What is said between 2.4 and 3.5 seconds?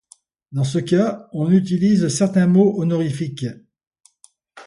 mots honorifiques.